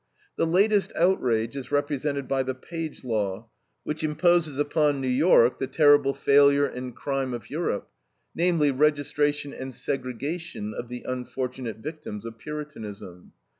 [0.35, 3.49] The latest outrage is represented by the Page Law,
[3.83, 7.87] which imposes upon New York the terrible failure and crime of Europe;
[8.33, 13.33] namely, registration and segregation of the unfortunate victims of Puritanism.